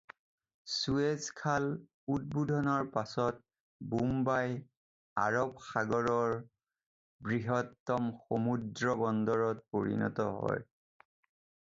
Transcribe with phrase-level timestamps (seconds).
[0.75, 1.67] চুৱেজ খাল
[2.13, 4.55] উদ্বোধনৰ পাছত বোম্বাই
[5.25, 6.33] আৰব সাগৰৰ
[7.29, 10.65] বৃহত্তম সমুদ্ৰবন্দৰত পৰিণত হয়।